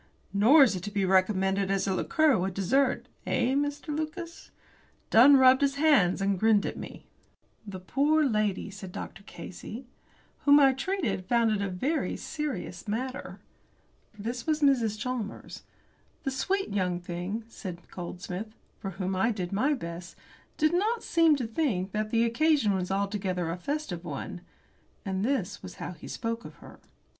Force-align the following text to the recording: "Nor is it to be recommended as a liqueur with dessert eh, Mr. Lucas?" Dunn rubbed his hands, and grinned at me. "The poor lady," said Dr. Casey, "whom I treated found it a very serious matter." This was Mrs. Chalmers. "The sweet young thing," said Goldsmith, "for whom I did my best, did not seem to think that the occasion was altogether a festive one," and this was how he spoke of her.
"Nor 0.33 0.63
is 0.63 0.75
it 0.75 0.81
to 0.85 0.91
be 0.91 1.05
recommended 1.05 1.69
as 1.69 1.85
a 1.85 1.93
liqueur 1.93 2.35
with 2.35 2.55
dessert 2.55 3.07
eh, 3.27 3.53
Mr. 3.53 3.95
Lucas?" 3.95 4.49
Dunn 5.11 5.37
rubbed 5.37 5.61
his 5.61 5.75
hands, 5.75 6.23
and 6.23 6.39
grinned 6.39 6.65
at 6.65 6.75
me. 6.75 7.05
"The 7.67 7.79
poor 7.79 8.23
lady," 8.25 8.71
said 8.71 8.91
Dr. 8.91 9.21
Casey, 9.21 9.85
"whom 10.39 10.59
I 10.59 10.73
treated 10.73 11.27
found 11.27 11.51
it 11.51 11.61
a 11.61 11.69
very 11.69 12.15
serious 12.17 12.87
matter." 12.87 13.41
This 14.17 14.47
was 14.47 14.61
Mrs. 14.61 14.97
Chalmers. 14.97 15.61
"The 16.23 16.31
sweet 16.31 16.69
young 16.69 16.99
thing," 16.99 17.43
said 17.47 17.87
Goldsmith, 17.91 18.55
"for 18.79 18.89
whom 18.97 19.15
I 19.15 19.31
did 19.31 19.51
my 19.51 19.75
best, 19.75 20.15
did 20.57 20.73
not 20.73 21.03
seem 21.03 21.35
to 21.35 21.45
think 21.45 21.91
that 21.91 22.09
the 22.09 22.23
occasion 22.23 22.73
was 22.73 22.89
altogether 22.89 23.51
a 23.51 23.55
festive 23.59 24.03
one," 24.03 24.41
and 25.05 25.23
this 25.23 25.61
was 25.61 25.75
how 25.75 25.91
he 25.91 26.07
spoke 26.07 26.43
of 26.43 26.55
her. 26.55 26.79